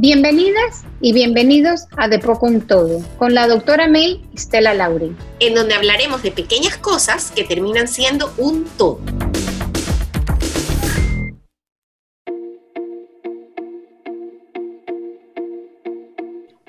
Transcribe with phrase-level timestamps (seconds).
[0.00, 5.54] Bienvenidas y bienvenidos a De Poco un Todo con la doctora May Stella Lauri, en
[5.56, 9.00] donde hablaremos de pequeñas cosas que terminan siendo un todo.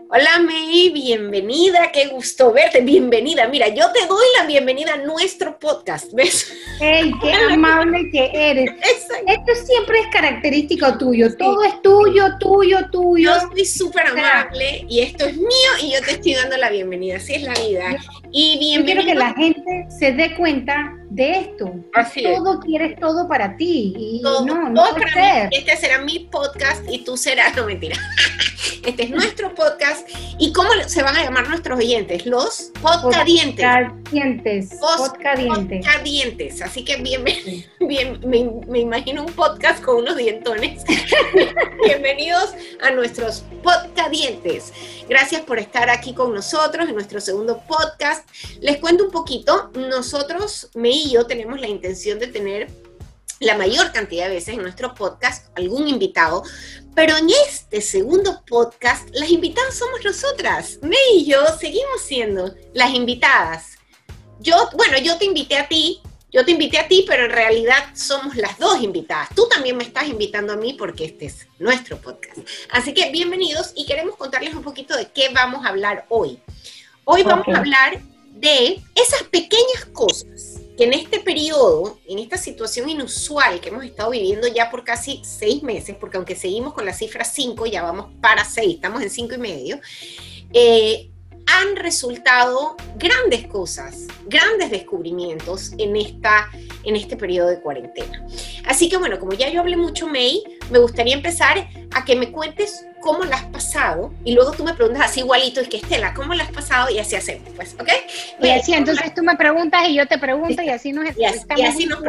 [0.10, 3.48] Hola May, bienvenida, qué gusto verte, bienvenida.
[3.48, 6.52] Mira, yo te doy la bienvenida a nuestro podcast, ¿ves?
[6.80, 8.72] ¡Ey, qué amable que eres!
[9.28, 13.34] Esto siempre es característico tuyo, todo es tuyo, tuyo, tuyo.
[13.34, 17.18] Yo soy súper amable y esto es mío y yo te estoy dando la bienvenida,
[17.18, 17.98] así es la vida.
[18.32, 19.04] Y bienvenido.
[19.04, 21.74] quiero que la gente se dé cuenta de esto.
[21.94, 27.00] Así todo quieres todo para ti y no, no para Este será mi podcast y
[27.00, 27.98] tú serás, no mentira.
[28.86, 30.08] Este es nuestro podcast.
[30.38, 32.26] ¿Y cómo se van a llamar nuestros oyentes?
[32.26, 33.66] Los podcadientes.
[33.66, 34.80] Podcadientes.
[34.80, 36.62] Podcadientes.
[36.70, 37.24] Así que bien,
[37.80, 40.84] bien me, me, imagino un podcast con unos dientones.
[41.84, 44.72] Bienvenidos a nuestros podcadientes.
[45.10, 48.30] Gracias por estar aquí con nosotros en nuestro segundo podcast.
[48.62, 49.72] Les cuento un poquito.
[49.74, 52.70] Nosotros, me y yo, tenemos la intención de tener
[53.40, 56.44] la mayor cantidad de veces en nuestro podcast algún invitado,
[56.94, 60.78] pero en este segundo podcast las invitadas somos nosotras.
[60.84, 63.80] Me y yo seguimos siendo las invitadas.
[64.40, 67.90] Yo, bueno, yo te invité a ti, yo te invité a ti, pero en realidad
[67.96, 69.30] somos las dos invitadas.
[69.36, 72.38] Tú también me estás invitando a mí porque este es nuestro podcast.
[72.72, 76.40] Así que bienvenidos y queremos contarles un poquito de qué vamos a hablar hoy.
[77.04, 78.00] Hoy vamos a hablar
[78.32, 84.12] de esas pequeñas cosas que en este periodo, en esta situación inusual que hemos estado
[84.12, 88.14] viviendo ya por casi seis meses, porque aunque seguimos con la cifra 5, ya vamos
[88.22, 89.82] para seis, estamos en cinco y medio,
[90.54, 91.10] eh,
[91.58, 96.50] han resultado grandes cosas, grandes descubrimientos en, esta,
[96.84, 98.26] en este periodo de cuarentena.
[98.66, 102.32] Así que bueno, como ya yo hablé mucho, May, me gustaría empezar a que me
[102.32, 106.14] cuentes cómo la has pasado y luego tú me preguntas así igualito, es que Estela,
[106.14, 106.90] ¿cómo la has pasado?
[106.90, 107.90] Y así hacemos, pues, ¿ok?
[108.42, 111.46] Y así, entonces tú me preguntas y yo te pregunto y así nos estamos.
[111.58, 112.00] Y así, nos.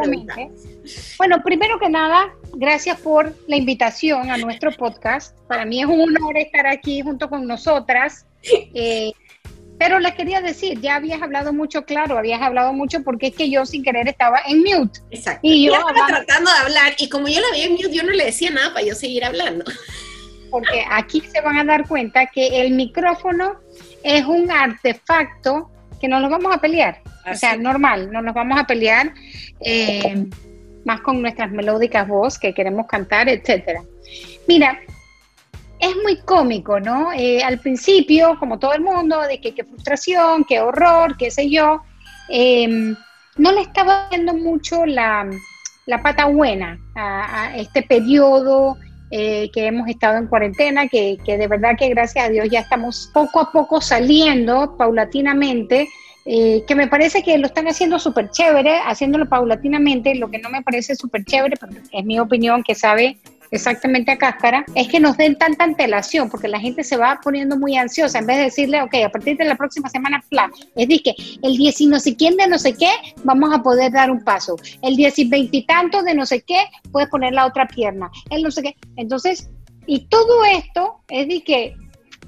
[1.17, 5.35] Bueno, primero que nada, gracias por la invitación a nuestro podcast.
[5.47, 8.25] Para mí es un honor estar aquí junto con nosotras.
[8.43, 9.11] Eh,
[9.81, 13.49] pero les quería decir, ya habías hablado mucho, claro, habías hablado mucho porque es que
[13.49, 14.99] yo sin querer estaba en mute.
[15.09, 15.39] Exacto.
[15.41, 18.11] Y yo estaba tratando de hablar y como yo la vi en mute, yo no
[18.11, 19.65] le decía nada para yo seguir hablando.
[20.51, 23.55] Porque aquí se van a dar cuenta que el micrófono
[24.03, 27.01] es un artefacto que no nos vamos a pelear.
[27.27, 29.15] O sea, normal, no nos vamos a pelear
[29.61, 30.27] eh,
[30.85, 33.81] más con nuestras melódicas voz que queremos cantar, etcétera.
[34.47, 34.79] Mira,
[35.81, 37.11] es muy cómico, ¿no?
[37.11, 41.49] Eh, al principio, como todo el mundo, de que qué frustración, qué horror, qué sé
[41.49, 41.81] yo,
[42.29, 42.95] em,
[43.37, 45.27] no le estaba viendo mucho la,
[46.03, 48.77] pata buena a, este periodo
[49.09, 52.59] eh, que hemos estado en cuarentena, que, que, de verdad que gracias a Dios ya
[52.59, 55.89] estamos poco a poco saliendo paulatinamente.
[56.23, 60.51] Eh, que me parece que lo están haciendo súper chévere, haciéndolo paulatinamente, lo que no
[60.51, 61.55] me parece súper chévere,
[61.91, 63.17] es mi opinión que sabe
[63.51, 67.57] exactamente a cáscara, es que nos den tanta antelación, porque la gente se va poniendo
[67.57, 70.87] muy ansiosa, en vez de decirle, ok, a partir de la próxima semana, plan, es
[70.87, 72.89] decir, que el 10 y no sé quién de no sé qué,
[73.23, 74.55] vamos a poder dar un paso.
[74.81, 78.09] El 10 y 20 y tanto de no sé qué, puedes poner la otra pierna.
[78.29, 78.75] El no sé qué.
[78.95, 79.49] Entonces,
[79.85, 81.75] y todo esto es de que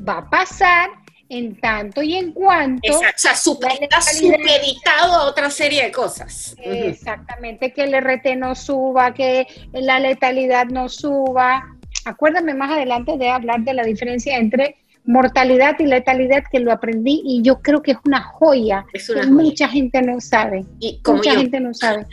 [0.08, 0.90] va a pasar
[1.34, 2.94] en tanto y en cuanto.
[2.94, 6.56] o sea, está supeditado a otra serie de cosas.
[6.62, 11.64] Exactamente, que el RT no suba, que la letalidad no suba.
[12.06, 17.22] Acuérdame más adelante de hablar de la diferencia entre mortalidad y letalidad que lo aprendí
[17.26, 20.66] y yo creo que es una joya que mucha gente no sabe.
[20.80, 22.06] Y mucha gente no sabe.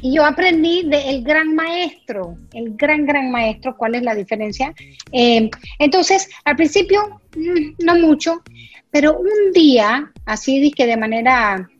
[0.00, 4.74] Y yo aprendí del gran maestro, el gran, gran maestro, cuál es la diferencia.
[5.12, 8.42] Eh, entonces, al principio, mm, no mucho,
[8.90, 11.70] pero un día, así que de manera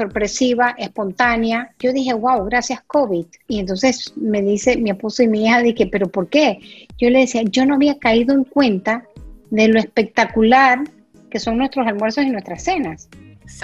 [0.00, 1.72] sorpresiva, espontánea.
[1.78, 3.26] Yo dije, wow, gracias COVID.
[3.48, 6.58] Y entonces me dice mi esposo y mi hija, dije, pero ¿por qué?
[6.98, 9.04] Yo le decía, yo no había caído en cuenta
[9.50, 10.84] de lo espectacular
[11.30, 13.08] que son nuestros almuerzos y nuestras cenas.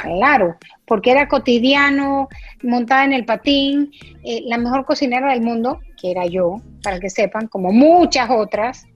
[0.03, 2.29] Claro, porque era cotidiano,
[2.63, 3.93] montada en el patín,
[4.25, 8.87] eh, la mejor cocinera del mundo, que era yo, para que sepan, como muchas otras.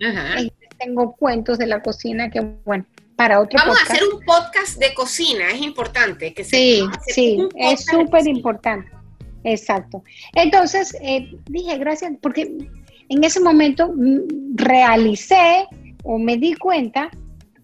[0.79, 2.85] tengo cuentos de la cocina que, bueno,
[3.29, 8.91] Vamos a hacer un podcast de cocina, es importante que Sí, sí, es súper importante.
[9.45, 10.03] Exacto.
[10.35, 12.51] Entonces, eh, dije gracias, porque
[13.09, 15.67] en ese momento mm, realicé
[16.03, 17.11] o me di cuenta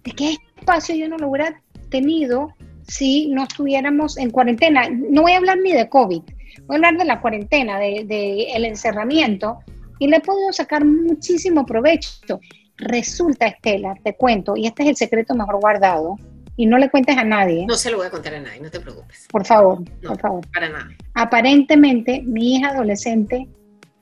[0.04, 2.52] de que este espacio yo no lo hubiera tenido
[2.86, 4.88] si no estuviéramos en cuarentena.
[4.90, 6.22] No voy a hablar ni de COVID,
[6.66, 9.58] voy a hablar de la cuarentena, del de, el encerramiento,
[9.98, 12.40] y le he podido sacar muchísimo provecho.
[12.78, 16.16] Resulta, Estela, te cuento, y este es el secreto mejor guardado,
[16.56, 17.66] y no le cuentes a nadie.
[17.66, 19.26] No se lo voy a contar a nadie, no te preocupes.
[19.30, 20.46] Por favor, por favor.
[20.52, 20.88] Para nada.
[21.14, 23.46] Aparentemente, mi hija adolescente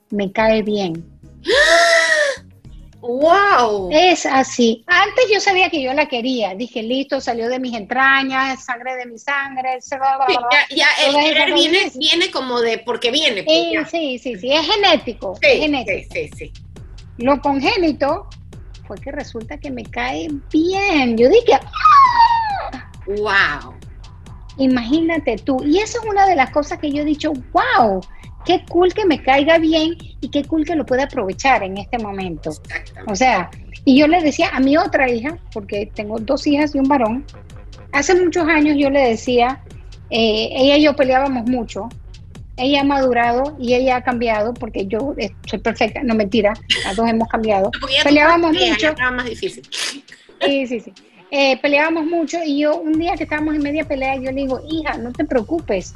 [0.09, 1.05] me cae bien.
[3.01, 3.89] ¡Wow!
[3.91, 4.83] Es así.
[4.87, 6.55] Antes yo sabía que yo la quería.
[6.55, 9.77] Dije, listo, salió de mis entrañas, sangre de mi sangre.
[10.75, 13.43] ya, el querer viene, viene como de porque viene.
[13.43, 15.37] Pues, sí, sí, sí, es genético.
[15.39, 16.13] es genético.
[16.13, 16.53] Sí, sí, sí.
[17.17, 18.27] Lo congénito
[18.87, 21.17] fue que resulta que me cae bien.
[21.17, 21.59] Yo dije,
[23.07, 23.27] ¡Wow!
[23.29, 23.73] ¡ah!
[24.57, 25.61] Imagínate tú.
[25.63, 28.01] Y eso es una de las cosas que yo he dicho, wow,
[28.45, 31.97] qué cool que me caiga bien y qué cool que lo pueda aprovechar en este
[31.97, 32.51] momento.
[33.07, 33.49] O sea,
[33.83, 37.25] y yo le decía a mi otra hija, porque tengo dos hijas y un varón,
[37.91, 39.61] hace muchos años yo le decía,
[40.09, 41.89] eh, ella y yo peleábamos mucho,
[42.57, 45.15] ella ha madurado y ella ha cambiado porque yo
[45.45, 46.53] soy perfecta, no mentira,
[46.83, 47.71] las dos hemos cambiado.
[48.03, 48.93] peleábamos mucho.
[49.11, 49.63] más difícil.
[50.41, 50.93] Sí, sí, sí.
[51.31, 54.61] Eh, peleábamos mucho y yo un día que estábamos en media pelea, yo le digo,
[54.69, 55.93] hija, no te preocupes.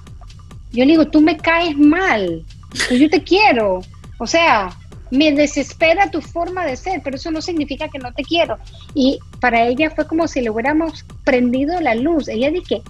[0.72, 2.44] Yo le digo, tú me caes mal,
[2.88, 3.80] pues yo te quiero.
[4.18, 4.70] O sea,
[5.12, 8.58] me desespera tu forma de ser, pero eso no significa que no te quiero.
[8.94, 12.28] Y para ella fue como si le hubiéramos prendido la luz.
[12.28, 12.82] Ella dije,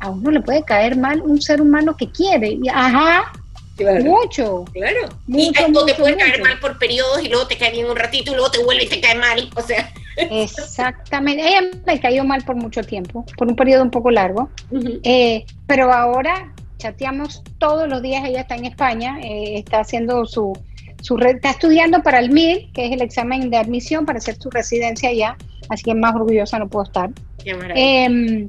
[0.00, 2.58] a uno le puede caer mal un ser humano que quiere.
[2.62, 3.32] Y, ajá,
[4.02, 4.64] mucho.
[4.72, 5.08] Claro.
[5.26, 8.32] Mucho, y te puede caer mal por periodos y luego te cae bien un ratito
[8.32, 9.48] y luego te vuelve y te cae mal.
[9.54, 9.90] O sea.
[10.16, 11.46] Exactamente.
[11.46, 14.50] Ella me cayó mal por mucho tiempo, por un periodo un poco largo.
[15.02, 18.24] Eh, pero ahora chateamos todos los días.
[18.24, 20.52] Ella está en España, eh, está haciendo su,
[21.02, 24.50] su está estudiando para el MIR, que es el examen de admisión para hacer su
[24.50, 25.36] residencia allá.
[25.68, 27.10] Así que más orgullosa no puedo estar.
[27.44, 28.46] Eh,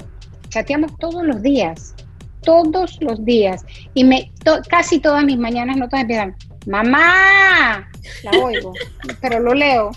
[0.51, 1.95] chateamos todos los días
[2.42, 3.65] todos los días.
[3.94, 4.31] Y me
[4.69, 7.89] casi todas mis mañanas notas empiezan, mamá,
[8.24, 8.74] la oigo,
[9.21, 9.92] pero lo leo.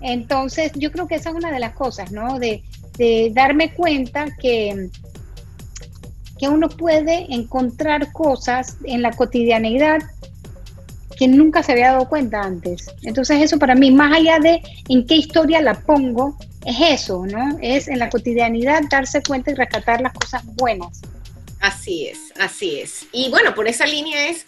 [0.00, 2.38] Entonces, yo creo que esa es una de las cosas, ¿no?
[2.38, 2.62] De,
[3.32, 4.88] darme cuenta que,
[6.36, 9.98] que uno puede encontrar cosas en la cotidianidad
[11.16, 12.88] que nunca se había dado cuenta antes.
[13.02, 17.58] Entonces eso para mí, más allá de en qué historia la pongo, es eso, ¿no?
[17.62, 21.00] Es en la cotidianidad darse cuenta y rescatar las cosas buenas.
[21.60, 23.06] Así es, así es.
[23.12, 24.46] Y bueno, por esa línea es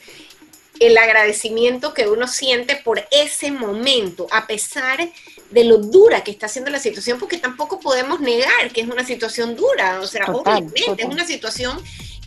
[0.81, 5.11] el agradecimiento que uno siente por ese momento, a pesar
[5.51, 9.05] de lo dura que está haciendo la situación, porque tampoco podemos negar que es una
[9.05, 11.79] situación dura, o sea, obviamente es una situación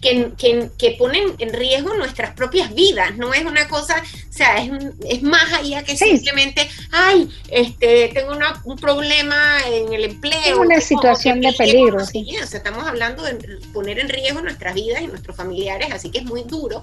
[0.03, 4.69] que, que, ponen en riesgo nuestras propias vidas, no es una cosa, o sea, es,
[5.07, 10.39] es más allá que simplemente, ay, este, tengo un problema en el empleo.
[10.45, 12.05] Es una situación de peligro.
[12.05, 12.27] Sí.
[12.43, 13.35] O sea, estamos hablando de
[13.73, 16.81] poner en riesgo nuestras vidas y nuestros familiares, así que es muy duro,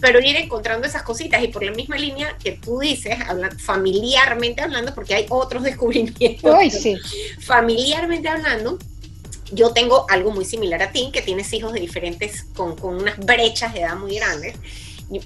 [0.00, 4.62] pero ir encontrando esas cositas y por la misma línea que tú dices, hablando, familiarmente
[4.62, 6.96] hablando, porque hay otros descubrimientos, Ay, sí.
[7.40, 8.78] familiarmente hablando,
[9.52, 13.18] yo tengo algo muy similar a ti, que tienes hijos de diferentes, con, con unas
[13.18, 14.56] brechas de edad muy grandes.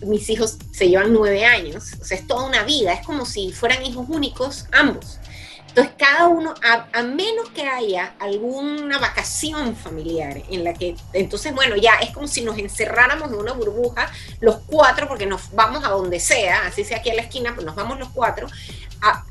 [0.03, 3.53] Mis hijos se llevan nueve años, o sea, es toda una vida, es como si
[3.53, 5.19] fueran hijos únicos ambos.
[5.79, 6.55] Entonces, cada uno,
[6.93, 12.27] a, menos que haya alguna vacación familiar en la que, entonces, bueno, ya es como
[12.27, 14.11] si nos encerráramos en una burbuja,
[14.41, 17.65] los cuatro, porque nos vamos a donde sea, así sea aquí a la esquina, pues
[17.65, 18.49] nos vamos los cuatro,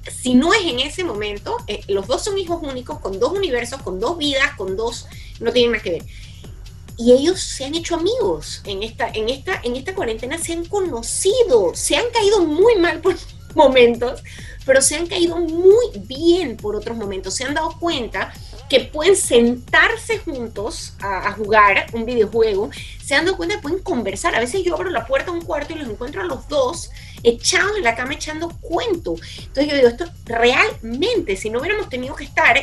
[0.09, 3.81] si no es en ese momento, eh, los dos son hijos únicos, con dos universos,
[3.81, 5.05] con dos vidas, con dos,
[5.41, 6.05] no tienen nada que ver.
[6.97, 10.63] Y ellos se han hecho amigos en esta, en esta, en esta cuarentena, se han
[10.63, 13.17] conocido, se han caído muy mal por
[13.53, 14.23] momentos,
[14.67, 18.33] pero se han caído muy bien por otros momentos, se han dado cuenta
[18.69, 22.69] que pueden sentarse juntos a, jugar un videojuego,
[23.01, 24.35] se han dado cuenta que pueden conversar.
[24.35, 26.91] A veces yo abro la puerta a un cuarto y los encuentro a los dos
[27.23, 29.15] echados en la cama echando cuento.
[29.37, 32.55] Entonces yo digo, esto realmente, si no hubiéramos tenido que estar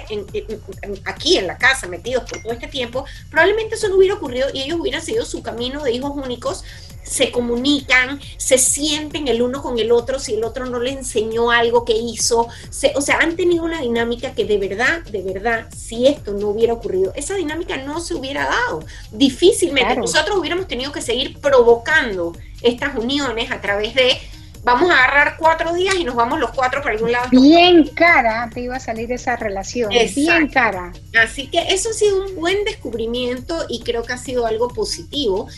[1.04, 4.62] aquí en la casa metidos por todo este tiempo, probablemente eso no hubiera ocurrido y
[4.62, 6.64] ellos hubieran seguido su camino de hijos únicos
[7.04, 11.50] se comunican, se sienten el uno con el otro si el otro no le enseñó
[11.50, 12.48] algo que hizo.
[12.94, 16.72] o sea, han tenido una dinámica que de verdad, de verdad, si esto no hubiera
[16.72, 18.84] ocurrido, esa dinámica no se hubiera dado.
[19.12, 22.32] Difícilmente nosotros hubiéramos tenido que seguir provocando
[22.62, 24.18] estas uniones a través de
[24.64, 27.28] vamos a agarrar cuatro días y nos vamos los cuatro para algún lado.
[27.30, 30.92] Bien cara te iba a salir esa relación, bien cara.
[31.22, 35.48] Así que eso ha sido un buen descubrimiento y creo que ha sido algo positivo.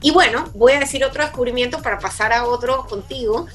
[0.00, 3.46] Y bueno, voy a decir otro descubrimiento para pasar a otro contigo.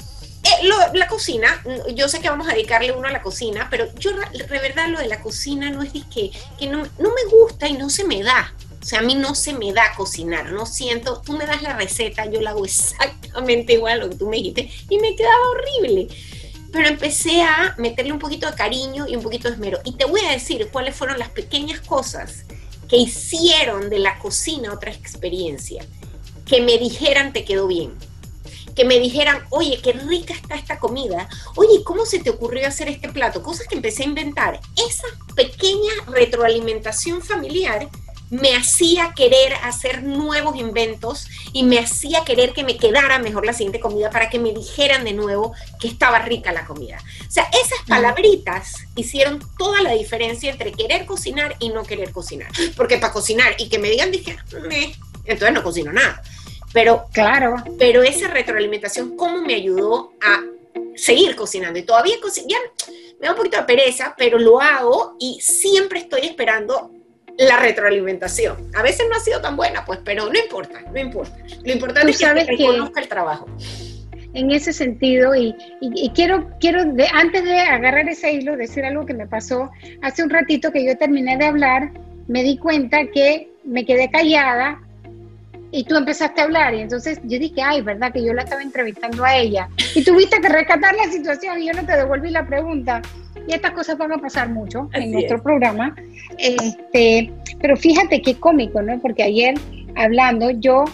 [0.44, 1.62] Eh, la cocina,
[1.94, 5.00] yo sé que vamos a dedicarle uno a la cocina, pero yo de verdad lo
[5.00, 8.24] de la cocina no es que, que no, no me gusta y no se me
[8.24, 8.54] da.
[8.82, 11.76] O sea, a mí no se me da cocinar, no siento, tú me das la
[11.76, 13.19] receta, yo la hago exactamente
[13.74, 16.08] igual a lo que tú me dijiste y me quedaba horrible.
[16.72, 19.80] Pero empecé a meterle un poquito de cariño y un poquito de esmero.
[19.84, 22.46] Y te voy a decir cuáles fueron las pequeñas cosas
[22.88, 25.84] que hicieron de la cocina otra experiencia.
[26.46, 27.98] Que me dijeran te quedó bien
[28.80, 32.88] que me dijeran, oye, qué rica está esta comida, oye, ¿cómo se te ocurrió hacer
[32.88, 33.44] este plato?
[33.44, 34.58] Cosas que empecé a inventar.
[34.78, 35.06] Esa
[35.36, 37.90] pequeña retroalimentación familiar
[38.30, 43.54] me hacía querer hacer nuevos inventos y me hacía querer que me quedara mejor la
[43.54, 46.98] siguiente comida para que me dijeran de nuevo que estaba rica la comida.
[47.28, 52.52] O sea, esas palabritas hicieron toda la diferencia entre querer cocinar y no querer cocinar.
[52.76, 54.38] Porque para cocinar y que me digan, dije,
[55.26, 56.22] entonces no cocino nada.
[56.72, 57.56] Pero, claro.
[57.80, 60.44] pero esa retroalimentación, ¿cómo me ayudó a
[60.96, 61.80] seguir cocinando?
[61.80, 62.16] Y todavía
[62.48, 62.58] ya
[63.20, 66.92] me da un poquito de pereza, pero lo hago y siempre estoy esperando
[67.40, 68.70] la retroalimentación.
[68.76, 71.38] A veces no ha sido tan buena, pues, pero no importa, no importa.
[71.64, 73.48] Lo importante es que reconozca el trabajo.
[74.34, 75.56] En ese sentido, y,
[76.14, 80.30] quiero, quiero de, antes de agarrar ese hilo, decir algo que me pasó hace un
[80.30, 81.92] ratito que yo terminé de hablar,
[82.28, 84.80] me di cuenta que me quedé callada
[85.72, 88.12] y tú empezaste a hablar y entonces yo dije, ay, ¿verdad?
[88.12, 89.70] Que yo la estaba entrevistando a ella.
[89.96, 93.02] Y tuviste que rescatar la situación y yo no te devolví la pregunta.
[93.50, 95.96] Y estas cosas van a pasar mucho en nuestro programa.
[96.38, 99.00] Este, pero fíjate qué cómico, ¿no?
[99.02, 99.56] Porque ayer
[99.96, 100.86] hablando, yo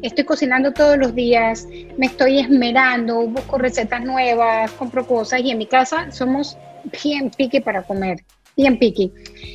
[0.00, 5.58] estoy cocinando todos los días, me estoy esmerando, busco recetas nuevas, compro cosas y en
[5.58, 6.56] mi casa somos
[7.04, 8.24] bien pique para comer,
[8.56, 9.10] bien pique.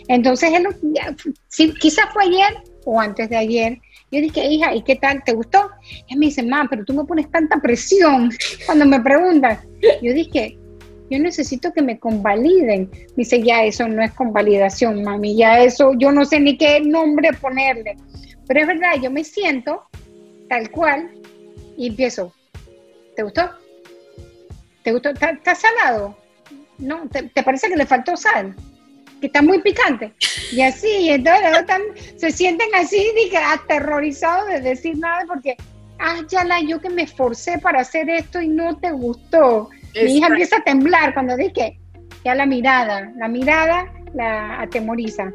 [0.07, 0.51] Entonces,
[1.79, 3.79] quizás fue ayer o antes de ayer,
[4.11, 5.23] yo dije, hija, ¿y qué tal?
[5.23, 5.71] ¿Te gustó?
[6.07, 8.29] Y me dice, mamá, pero tú me pones tanta presión
[8.67, 9.65] cuando me preguntas.
[10.03, 10.59] Yo dije,
[11.09, 12.89] yo necesito que me convaliden.
[13.15, 17.33] Dice, ya eso no es convalidación, mami, ya eso, yo no sé ni qué nombre
[17.33, 17.97] ponerle.
[18.47, 19.83] Pero es verdad, yo me siento
[20.49, 21.11] tal cual
[21.77, 22.33] y empiezo.
[23.15, 23.49] ¿Te gustó?
[24.83, 25.09] ¿Te gustó?
[25.09, 26.17] ¿Está, salado?
[26.77, 27.07] ¿No?
[27.09, 28.55] ¿Te, ¿Te parece que le faltó sal?
[29.23, 30.13] que está muy picante.
[30.51, 31.65] Y así, entonces
[32.17, 35.55] se sienten así, dije, aterrorizados de decir nada porque,
[35.97, 39.69] ah, ya la yo que me esforcé para hacer esto y no te gustó.
[39.95, 41.79] Mi hija empieza a temblar cuando dije,
[42.23, 45.33] ya la mirada, la mirada la atemoriza.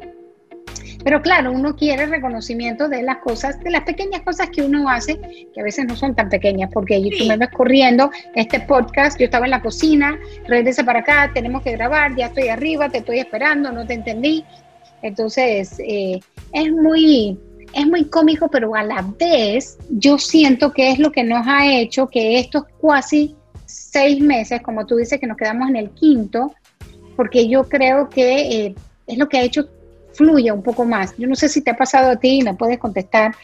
[1.04, 5.18] Pero claro, uno quiere reconocimiento de las cosas, de las pequeñas cosas que uno hace,
[5.54, 9.26] que a veces no son tan pequeñas, porque tú me ves corriendo este podcast, yo
[9.26, 13.20] estaba en la cocina, regresa para acá, tenemos que grabar, ya estoy arriba, te estoy
[13.20, 14.44] esperando, no te entendí.
[15.02, 16.18] Entonces, eh,
[16.52, 17.38] es muy,
[17.74, 21.66] es muy cómico, pero a la vez yo siento que es lo que nos ha
[21.72, 23.36] hecho que estos casi
[23.68, 26.54] seis meses, como tú dices, que nos quedamos en el quinto,
[27.16, 28.74] porque yo creo que eh,
[29.06, 29.68] es lo que ha hecho
[30.14, 31.14] fluya un poco más.
[31.16, 33.34] Yo no sé si te ha pasado a ti, me puedes contestar.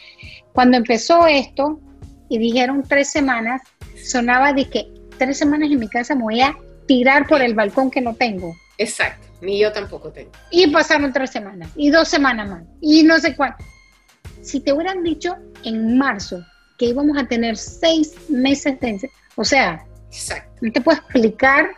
[0.51, 1.79] Cuando empezó esto
[2.27, 3.61] y dijeron tres semanas,
[4.03, 6.55] sonaba de que tres semanas en mi casa me voy a
[6.87, 8.55] tirar por el balcón que no tengo.
[8.77, 10.31] Exacto, ni yo tampoco tengo.
[10.51, 13.63] Y pasaron tres semanas, y dos semanas más, y no sé cuánto.
[14.41, 16.43] Si te hubieran dicho en marzo
[16.77, 19.09] que íbamos a tener seis meses de...
[19.37, 19.85] O sea,
[20.61, 21.69] No te puedo explicar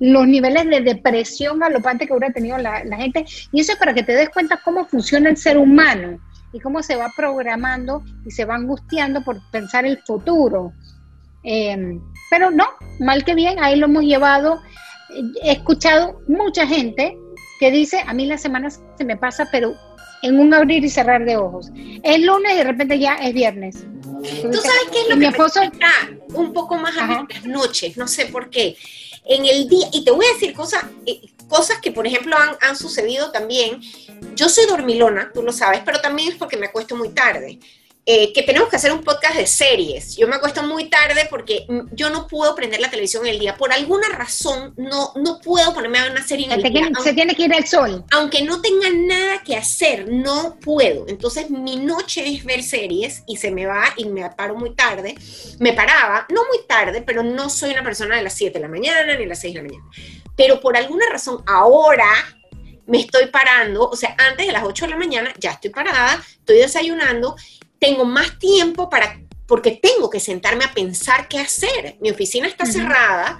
[0.00, 3.24] los niveles de depresión galopante que hubiera tenido la, gente.
[3.52, 6.18] Y eso es para que te des cuenta cómo funciona el ser humano
[6.52, 10.72] y cómo se va programando y se va angustiando por pensar el futuro.
[11.42, 12.00] Em,
[12.30, 12.64] pero no,
[13.00, 14.60] mal que bien, ahí lo hemos llevado.
[15.42, 17.16] He escuchado mucha gente
[17.60, 19.74] que dice, a mí la semana se me pasa, pero
[20.22, 21.70] en un abrir y cerrar de ojos.
[22.02, 23.86] Es lunes y de repente ya es viernes.
[24.42, 25.60] ¿Tú sabes qué es lo que mi esposo...
[25.62, 25.90] está
[26.34, 27.96] un poco más a las noches?
[27.96, 28.76] No sé por qué
[29.24, 32.56] en el día, y te voy a decir cosas, eh, cosas que por ejemplo han,
[32.60, 33.80] han, sucedido también.
[34.34, 37.58] Yo soy dormilona, tú lo sabes, pero también es porque me acuesto muy tarde.
[38.06, 40.14] Eh, que tenemos que hacer un podcast de series.
[40.14, 43.56] Yo me acuesto muy tarde porque yo no puedo prender la televisión en el día.
[43.56, 46.90] Por alguna razón, no, no puedo ponerme a ver una serie en el día.
[47.02, 48.04] se tiene que ir al sol.
[48.10, 51.06] Aunque no tenga nada que hacer, no puedo.
[51.08, 55.14] Entonces, mi noche es ver series y se me va y me paro muy tarde.
[55.58, 58.68] Me paraba, no muy tarde, pero no soy una persona de las 7 de la
[58.68, 59.90] mañana ni de las 6 de la mañana.
[60.36, 62.10] Pero por alguna razón, ahora
[62.86, 66.22] me estoy parando, o sea, antes de las 8 de la mañana ya estoy parada,
[66.38, 67.34] estoy desayunando
[67.84, 71.96] tengo más tiempo para, porque tengo que sentarme a pensar qué hacer.
[72.00, 73.38] Mi oficina está cerrada,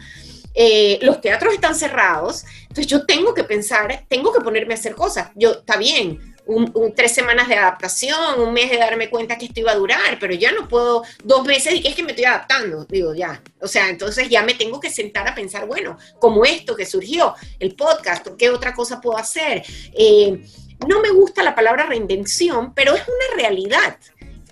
[0.53, 4.95] eh, los teatros están cerrados, entonces yo tengo que pensar, tengo que ponerme a hacer
[4.95, 5.31] cosas.
[5.35, 9.61] Yo, está bien, un, tres semanas de adaptación, un mes de darme cuenta que esto
[9.61, 12.27] iba a durar, pero ya no puedo dos meses y que es que me estoy
[12.27, 13.43] adaptando, digo ya.
[13.63, 17.35] O sea, entonces ya me tengo que sentar a pensar, bueno, como esto que surgió,
[17.59, 19.65] el podcast, ¿qué otra cosa puedo hacer?
[19.95, 20.39] Eh,
[20.87, 23.97] no me gusta la palabra reinvención, pero es una realidad.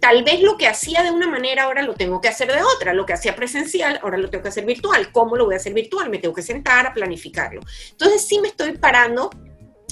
[0.02, 2.92] Tal vez lo que hacía de una manera ahora lo tengo que hacer de otra,
[2.92, 5.12] lo que hacía presencial ahora lo tengo que hacer virtual.
[5.12, 6.11] ¿Cómo lo voy a hacer virtual?
[6.11, 7.61] Me tengo que sentar a planificarlo.
[7.92, 9.30] Entonces sí me estoy parando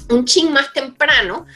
[0.09, 1.47] un ching más temprano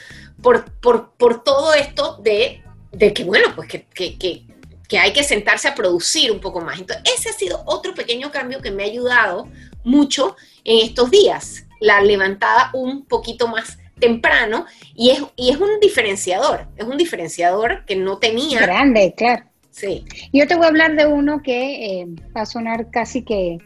[0.40, 4.46] por, por, todo esto de, de, que, bueno, pues que, que, que,
[4.88, 6.78] que hay que sentarse a producir un poco más.
[6.78, 9.48] Entonces ese ha sido otro pequeño cambio que me ha ayudado
[9.82, 15.80] mucho en estos días, la levantada un poquito más temprano y es, y es un
[15.80, 18.60] diferenciador, es un diferenciador que no tenía.
[18.60, 19.44] Grande, claro.
[19.70, 20.04] Sí.
[20.32, 23.58] Yo te voy a hablar de uno que eh, va a sonar casi que,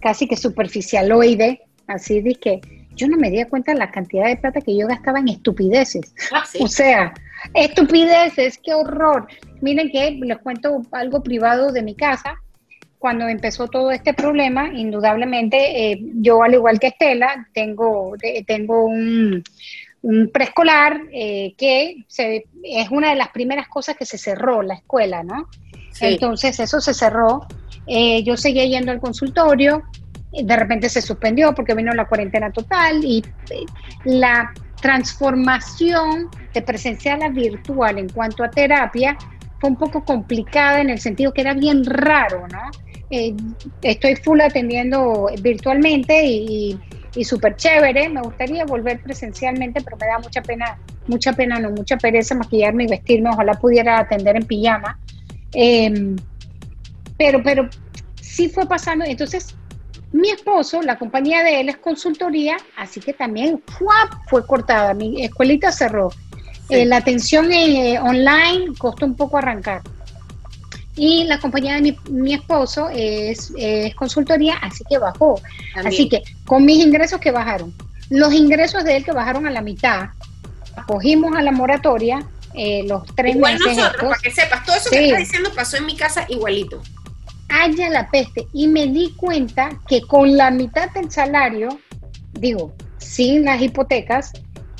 [0.00, 2.60] casi que superficialoide, así de que
[2.94, 6.14] yo no me di cuenta de la cantidad de plata que yo gastaba en estupideces.
[6.32, 7.12] Ah, o sea,
[7.54, 9.26] estupideces, qué horror.
[9.60, 12.40] Miren que les cuento algo privado de mi casa
[13.00, 18.12] cuando empezó todo este problema, indudablemente, eh, yo al igual que Estela, tengo,
[18.46, 19.42] tengo un,
[20.30, 22.04] preescolar eh, que
[22.62, 25.48] es una de las primeras cosas que se cerró, la escuela, ¿no?
[26.02, 27.46] Entonces eso se cerró.
[27.86, 29.82] Eh, yo seguía yendo al consultorio,
[30.30, 33.24] de repente se suspendió porque vino la cuarentena total y
[34.04, 34.52] la
[34.82, 39.16] transformación de presencial a virtual en cuanto a terapia
[39.58, 42.89] fue un poco complicada en el sentido que era bien raro, ¿no?
[43.10, 43.34] Eh,
[43.82, 46.78] estoy full atendiendo virtualmente y,
[47.14, 48.08] y súper chévere.
[48.08, 52.84] Me gustaría volver presencialmente, pero me da mucha pena, mucha pena, no, mucha pereza maquillarme
[52.84, 53.30] y vestirme.
[53.30, 54.98] Ojalá pudiera atender en pijama.
[55.52, 56.16] Em,
[57.18, 57.68] pero, pero
[58.20, 59.04] sí fue pasando.
[59.04, 59.54] Entonces,
[60.12, 63.62] mi esposo, la compañía de él es consultoría, así que también
[64.28, 64.94] fue cortada.
[64.94, 66.10] Mi escuelita cerró.
[66.68, 69.82] Eh, la atención eh, online costó un poco arrancar.
[70.96, 73.52] Y la compañía de mi, esposo es,
[73.96, 75.40] consultoría, así que bajó.
[75.74, 77.74] Así que con mis ingresos que bajaron,
[78.10, 80.08] los ingresos de él que bajaron a la mitad,
[80.76, 85.04] acogimos a la moratoria eh, los tres Igual nosotros, para que sepas, todo eso que
[85.04, 86.82] estás diciendo pasó en mi casa igualito.
[87.48, 88.46] Haya la peste.
[88.52, 91.68] Y me di cuenta que con la mitad del salario,
[92.32, 94.32] digo, sin las hipotecas,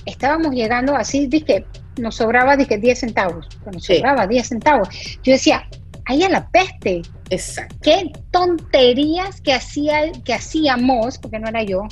[0.05, 1.65] estábamos llegando así, dije,
[1.97, 4.89] nos sobraba dije, 10 centavos, nos sobraba 10 centavos.
[5.23, 5.69] Yo decía,
[6.11, 7.03] ahí a la peste.
[7.31, 7.77] Exacto.
[7.83, 11.83] Qué tonterías que, hacía, que hacíamos, porque no era yo.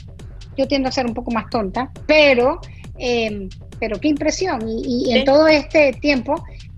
[0.56, 2.60] Yo tiendo a ser un poco más tonta, pero,
[2.98, 4.60] em, pero qué impresión.
[4.66, 6.34] Y, en todo este tiempo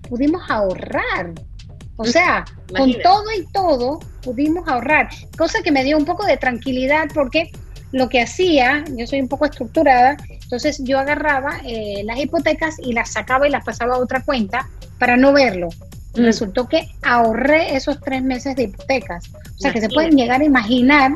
[0.07, 1.33] pudimos ahorrar.
[1.97, 5.09] O sea, con todo y todo pudimos ahorrar.
[5.37, 7.51] Cosa que me dio un poco de tranquilidad porque
[7.91, 12.93] lo que hacía, yo soy un poco estructurada, entonces yo agarraba eh, las hipotecas y
[12.93, 15.69] las sacaba y las pasaba a otra cuenta para no verlo.
[16.13, 16.23] Mm.
[16.23, 19.29] Resultó que ahorré esos tres meses de hipotecas.
[19.55, 21.13] O sea, que se pueden llegar a imaginar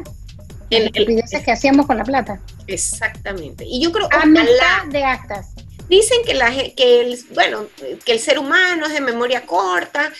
[0.69, 2.39] el, las que hacíamos con la plata.
[2.67, 3.65] Exactamente.
[3.67, 5.49] Y yo creo a mitad de actas.
[5.87, 7.67] Dicen que, la, que, el, bueno,
[8.03, 10.11] que el ser humano es de memoria corta,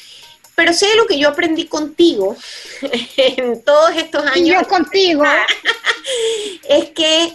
[0.53, 2.35] pero sé lo que yo aprendí contigo
[3.17, 4.37] en todos estos años.
[4.37, 5.23] Y yo contigo.
[6.69, 7.33] es que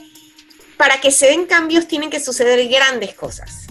[0.76, 3.66] para que se den cambios tienen que suceder grandes cosas.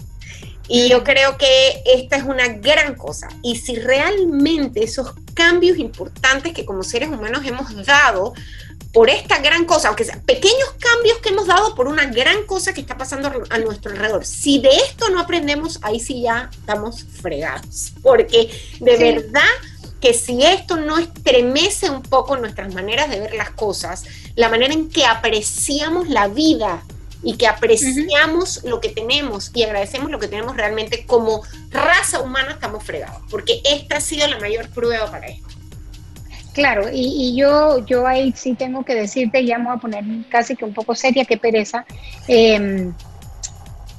[0.72, 3.28] Y yo creo que esta es una gran cosa.
[3.42, 8.34] Y si realmente esos cambios importantes que como seres humanos hemos dado
[8.92, 12.72] por esta gran cosa, aunque sean pequeños cambios que hemos dado por una gran cosa
[12.72, 17.04] que está pasando a nuestro alrededor, si de esto no aprendemos, ahí sí ya estamos
[17.20, 17.92] fregados.
[18.00, 19.42] Porque de verdad
[20.00, 24.04] que si esto no estremece un poco nuestras maneras de ver las cosas,
[24.36, 26.84] la manera en que apreciamos la vida
[27.22, 32.52] y que apreciamos lo que tenemos y agradecemos lo que tenemos realmente como raza humana
[32.52, 35.48] estamos fregados, porque esta ha sido la mayor prueba para esto.
[36.52, 40.56] Claro, y, yo, yo ahí sí tengo que decirte, ya me voy a poner casi
[40.56, 41.86] que un poco seria, que pereza.
[42.26, 42.90] Eh,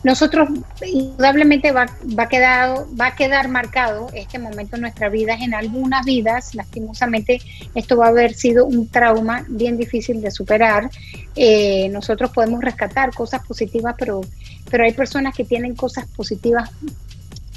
[0.04, 0.50] nosotros
[0.86, 1.86] indudablemente va,
[2.18, 5.36] va, quedado, va a quedar marcado este momento en nuestra vida.
[5.36, 7.40] En algunas vidas, lastimosamente,
[7.76, 10.90] esto va a haber sido un trauma bien difícil de superar.
[11.36, 14.22] Eh, nosotros podemos rescatar cosas positivas, pero,
[14.70, 16.72] pero hay personas que tienen cosas positivas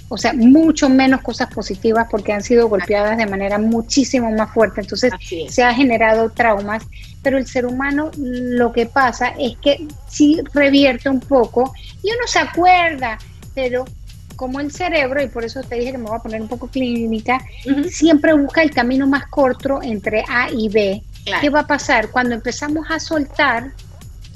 [0.09, 4.83] o sea, mucho menos cosas positivas porque han sido golpeadas de manera muchísimo más fuerte.
[4.83, 5.13] Entonces
[5.49, 6.85] se ha generado traumas,
[7.23, 12.27] pero el ser humano lo que pasa es que sí revierte un poco y uno
[12.27, 13.19] se acuerda,
[13.55, 13.85] pero
[14.37, 16.69] como el cerebro, y por eso te dije que me voy a poner un poco
[16.69, 17.41] clínica,
[17.89, 21.03] siempre busca el camino más corto entre A y B.
[21.41, 22.11] ¿Qué va a pasar?
[22.11, 23.73] Cuando empezamos a soltar,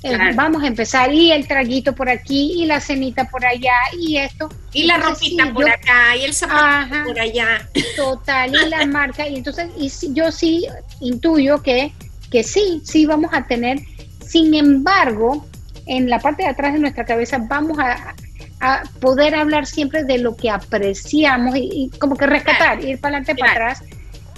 [0.02, 4.16] eh, vamos a empezar y el traguito por aquí y la cenita por allá y
[4.16, 4.48] esto.
[4.72, 7.68] Y la ropita por acá y el zapato por allá.
[7.96, 9.26] Total, y la marca.
[9.28, 10.66] Y entonces y yo sí
[11.00, 11.92] intuyo que,
[12.30, 13.80] que sí, sí vamos a tener.
[14.24, 15.46] Sin embargo,
[15.86, 18.14] en la parte de atrás de nuestra cabeza vamos a,
[18.60, 23.34] a poder hablar siempre de lo que apreciamos y, como que rescatar, ir para adelante,
[23.34, 23.82] para atrás.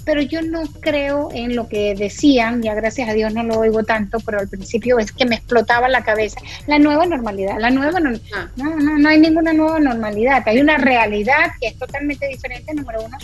[0.05, 3.85] Pero yo no creo en lo que decían, ya gracias a Dios no lo oigo
[3.85, 6.41] tanto, pero al principio es que me explotaba la cabeza.
[6.67, 7.99] La nueva normalidad, la nueva
[8.35, 8.49] ah.
[8.57, 13.03] no, no, no hay ninguna nueva normalidad, hay una realidad que es totalmente diferente, número
[13.05, 13.17] uno,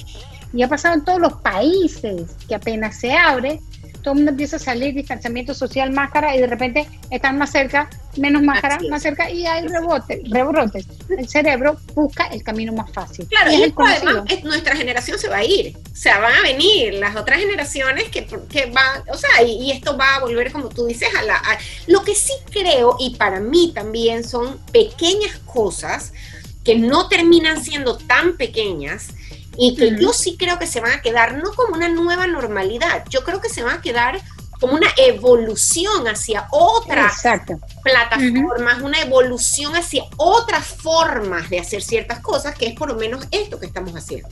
[0.53, 3.61] y ha pasado en todos los países, que apenas se abre,
[4.07, 7.91] todo el mundo empieza a salir, distanciamiento social, máscara, y de repente están más cerca,
[8.17, 10.87] menos máscara, más cerca, y hay rebotes, rebrotes.
[11.09, 13.27] El cerebro busca el camino más fácil.
[13.27, 17.17] Claro, y, además nuestra generación se va a ir, o sea, van a venir las
[17.17, 21.09] otras generaciones que, que van, o sea, y, esto va a volver, como tú dices,
[21.19, 21.43] a la...
[21.89, 26.13] lo que sí creo, y para mí también son pequeñas cosas
[26.63, 29.09] que no terminan siendo tan pequeñas,
[29.59, 33.05] y que yo sí creo que se van a quedar no como una nueva normalidad,
[33.09, 34.21] yo creo que se van a quedar
[34.61, 37.23] como una evolución hacia otras
[37.83, 43.27] plataformas, una evolución hacia otras formas de hacer ciertas cosas, que es por lo menos
[43.31, 44.29] esto que estamos haciendo.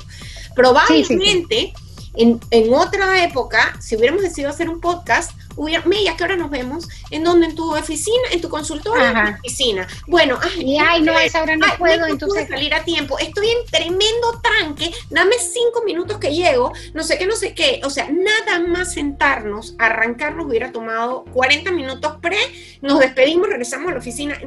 [0.55, 1.75] Probablemente
[2.17, 6.89] en, otra época, si hubiéramos decidido hacer un podcast, hubiera, Mella, ¿qué hora nos vemos?
[7.11, 7.47] ¿En dónde?
[7.47, 8.29] ¿En tu oficina?
[8.31, 9.05] ¿En tu consultorio?
[9.05, 9.87] ¿En tu oficina?
[10.07, 12.49] Bueno, ay, ay no, esa hora no puedo, entonces.
[12.49, 13.19] salir a tiempo.
[13.19, 17.81] Estoy en tremendo tranque, dame cinco minutos que llego, no sé qué, no sé qué.
[17.85, 22.39] O sea, nada más sentarnos, arrancarnos hubiera tomado 40 minutos pre,
[22.81, 24.41] nos despedimos, regresamos a la oficina.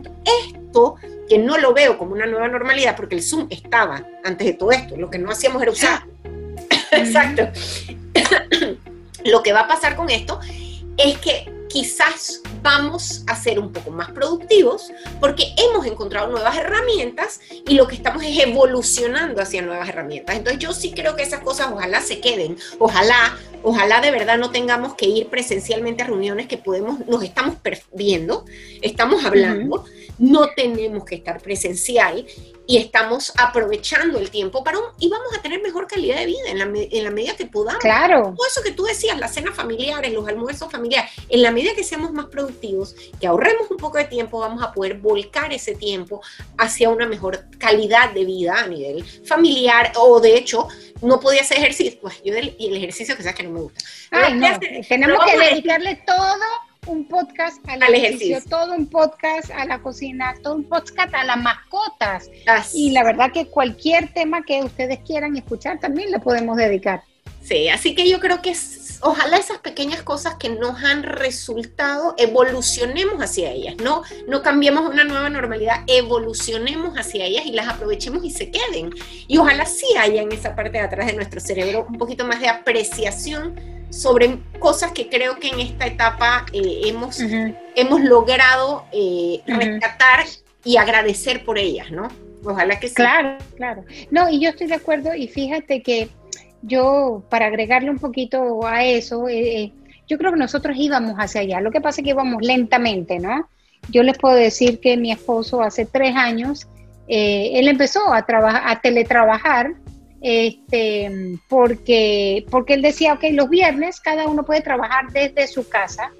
[0.45, 0.95] Esto
[1.27, 4.71] que no lo veo como una nueva normalidad, porque el Zoom estaba antes de todo
[4.71, 6.03] esto, lo que no hacíamos era usar
[7.05, 7.49] Exacto.
[9.25, 10.39] Lo que va a pasar con esto
[10.97, 17.39] es que quizás vamos a ser un poco más productivos porque hemos encontrado nuevas herramientas
[17.67, 20.35] y lo que estamos es evolucionando hacia nuevas herramientas.
[20.35, 24.49] Entonces yo sí creo que esas cosas ojalá se queden, ojalá, ojalá de verdad no
[24.49, 28.45] tengamos que ir presencialmente a reuniones que podemos, nos estamos perdiendo,
[28.81, 29.85] estamos hablando,
[30.17, 32.25] no tenemos que estar presencial
[32.69, 36.49] y estamos aprovechando el tiempo para un, y vamos a tener mejor calidad de vida
[36.49, 37.81] en la, en la medida que podamos.
[37.81, 38.33] Claro.
[38.35, 41.83] Todo eso que tú decías, las cenas familiares, los almuerzos familiares, en la medida que
[41.83, 46.21] seamos más productivos, que ahorremos un poco de tiempo, vamos a poder volcar ese tiempo
[46.57, 50.67] hacia una mejor calidad de vida a nivel familiar o de hecho
[51.01, 53.79] no podía hacer ejercicio, pues yo y el ejercicio que sabes que no me gusta.
[54.89, 56.37] tenemos que dedicarle todo
[56.87, 61.37] un podcast al, ejercicio, todo un podcast a la cocina, todo un podcast a las
[61.37, 62.29] mascotas.
[62.73, 67.03] Y la verdad que cualquier tema que ustedes quieran escuchar también le podemos dedicar.
[67.41, 68.53] Sí, así que yo creo que
[69.01, 75.05] ojalá esas pequeñas cosas que nos han resultado, evolucionemos hacia ellas, no, no cambiemos una
[75.05, 78.89] nueva normalidad, evolucionemos hacia ellas y las aprovechemos y se queden.
[79.27, 82.41] Y ojalá sí haya en esa parte de atrás de nuestro cerebro un poquito más
[82.41, 87.19] de apreciación sobre cosas que creo que en esta etapa eh, hemos,
[87.75, 90.25] hemos logrado eh, rescatar
[90.63, 92.09] y agradecer por ellas, ¿no?
[92.43, 92.95] Ojalá que sí.
[92.95, 93.83] Claro, claro.
[94.11, 96.09] No, y yo estoy de acuerdo y fíjate que
[96.61, 99.71] yo, para agregarle un poquito a eso, eh,
[100.07, 101.61] yo creo que nosotros íbamos hacia allá.
[101.61, 103.49] Lo que pasa es que íbamos lentamente, ¿no?
[103.89, 106.67] Yo les puedo decir que mi esposo hace tres años,
[107.07, 109.75] él empezó a, trabajar, a teletrabajar
[110.21, 116.11] este, porque, porque él decía, ok, los viernes cada uno puede trabajar desde su casa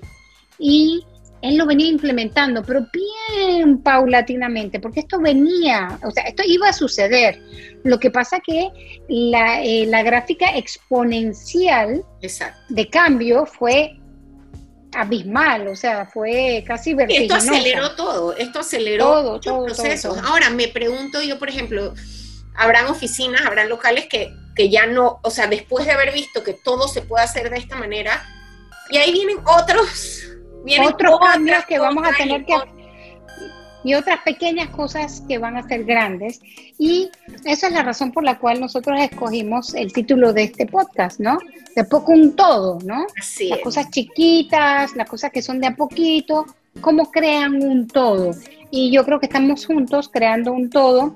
[0.60, 1.04] y
[1.42, 6.74] él lo venía implementando, pero bien paulatinamente, porque esto venía, o sea, esto iba a
[6.74, 7.42] suceder.
[7.84, 8.70] Lo que pasa que
[9.08, 12.04] la, eh, la gráfica exponencial
[12.70, 13.98] de cambio fue
[14.94, 17.38] abismal, o sea, fue casi vertiginosa.
[17.38, 20.18] Esto aceleró todo, esto aceleró todo, todo, procesos.
[20.24, 21.94] Ahora, me pregunto yo, por ejemplo,
[22.58, 24.34] habrán oficinas, habrán locales que,
[24.70, 27.76] ya no, o sea, después de haber visto que todo se puede hacer de esta
[27.76, 28.24] manera,
[28.90, 30.24] y ahí vienen otros,
[30.66, 32.56] vienen otros cambios que vamos a tener que
[33.84, 36.42] y otras pequeñas cosas que van a ser grandes.
[36.78, 37.10] Y
[37.46, 41.38] esa es la razón por la cual nosotros escogimos el título de este podcast, ¿no?
[41.74, 43.06] De poco un todo, ¿no?
[43.50, 46.46] las cosas chiquitas, las cosas que son de a poquito,
[46.82, 48.32] cómo crean un todo.
[48.72, 51.16] Y yo creo que estamos juntos creando un todo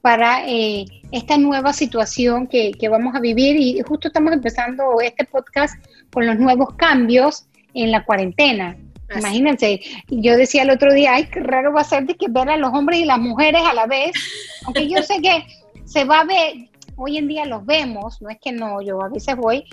[0.00, 3.56] para eh, esta nueva situación que, vamos a vivir.
[3.56, 5.74] Y justo estamos empezando este podcast
[6.12, 8.76] con los nuevos cambios en la cuarentena.
[9.16, 12.48] Imagínense, yo decía el otro día, ay, qué raro va a ser de que ver
[12.48, 14.12] a los hombres y las mujeres a la vez,
[14.64, 15.44] aunque yo sé que
[15.84, 19.08] se va a ver, hoy en día los vemos, no es que no, yo a
[19.08, 19.64] veces voy,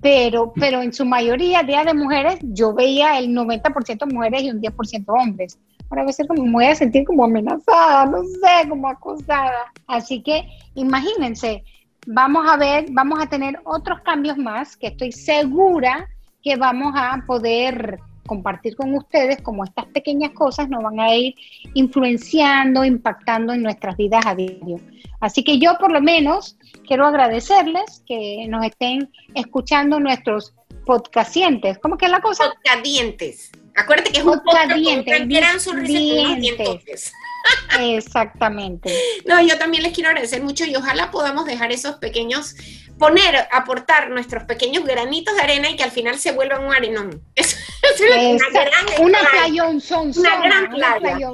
[0.00, 4.62] pero, pero en su mayoría, Día de Mujeres, yo veía el 90% mujeres y un
[4.62, 5.58] 10% hombres
[5.90, 9.72] ahora a veces como me voy a sentir como amenazada, no sé, como acosada.
[9.86, 11.64] Así que imagínense,
[12.06, 16.08] vamos a ver, vamos a tener otros cambios más que estoy segura
[16.42, 21.34] que vamos a poder compartir con ustedes cómo estas pequeñas cosas nos van a ir
[21.74, 24.80] influenciando, impactando en nuestras vidas a diario.
[25.20, 31.78] Así que yo por lo menos quiero agradecerles que nos estén escuchando nuestros podcastientes.
[31.78, 32.44] ¿Cómo que es la cosa?
[32.54, 33.52] Podcadientes.
[33.76, 36.36] Acuérdate que es un podcast con gran sonrisa
[37.80, 38.92] Exactamente.
[39.26, 42.54] No, yo también les quiero agradecer mucho y ojalá podamos dejar esos pequeños,
[42.98, 47.22] poner, aportar nuestros pequeños granitos de arena y que al final se vuelvan un arenón.
[47.88, 51.30] Es, una gran una playón, son, una gran playa.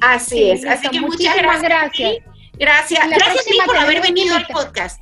[0.00, 0.64] Así es.
[0.64, 1.62] Así que muchas gracias.
[1.62, 2.16] gracias.
[2.54, 5.00] Gracias, gracias por haber venido al podcast.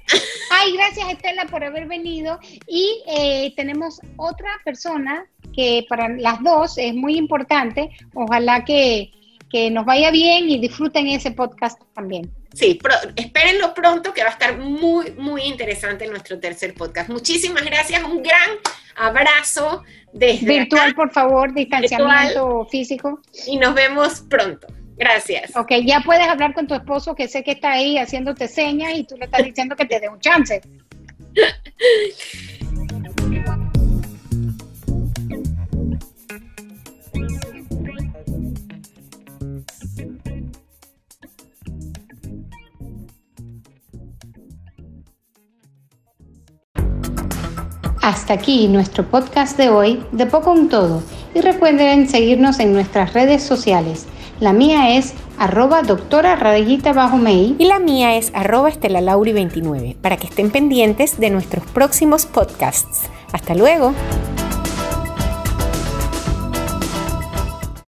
[0.50, 2.38] Ay, gracias Estela por haber venido.
[2.66, 5.26] Y eh, tenemos otra persona
[5.60, 7.90] que para las dos es muy importante.
[8.14, 9.12] Ojalá que,
[9.50, 12.32] que nos vaya bien y disfruten ese podcast también.
[12.54, 12.78] Sí,
[13.14, 17.10] espérenlo pronto que va a estar muy, muy interesante nuestro tercer podcast.
[17.10, 18.50] Muchísimas gracias, un gran
[18.96, 19.82] abrazo
[20.14, 23.20] desde virtual, por favor, distanciamiento físico.
[23.46, 24.66] Y nos vemos pronto.
[24.96, 25.54] Gracias.
[25.56, 29.04] Ok, ya puedes hablar con tu esposo que sé que está ahí haciéndote señas y
[29.04, 30.62] tú le estás diciendo que te dé un chance.
[48.10, 51.00] Hasta aquí nuestro podcast de hoy, de poco un todo.
[51.32, 54.06] Y recuerden seguirnos en nuestras redes sociales.
[54.40, 56.36] La mía es arroba doctora.
[57.56, 63.02] Y la mía es arroba estelalauri29 para que estén pendientes de nuestros próximos podcasts.
[63.32, 63.94] Hasta luego.